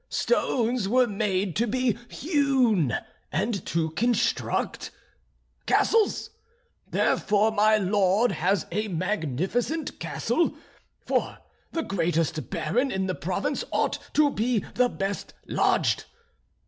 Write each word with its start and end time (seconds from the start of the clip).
Stones 0.09 0.89
were 0.89 1.05
made 1.05 1.55
to 1.57 1.67
be 1.67 1.95
hewn, 2.09 2.91
and 3.31 3.63
to 3.67 3.91
construct 3.91 4.89
castles 5.67 6.31
therefore 6.89 7.51
my 7.51 7.77
lord 7.77 8.31
has 8.31 8.65
a 8.71 8.87
magnificent 8.87 9.99
castle; 9.99 10.55
for 11.05 11.37
the 11.71 11.83
greatest 11.83 12.49
baron 12.49 12.89
in 12.91 13.05
the 13.05 13.13
province 13.13 13.63
ought 13.69 13.99
to 14.15 14.31
be 14.31 14.65
the 14.73 14.89
best 14.89 15.35
lodged. 15.45 16.05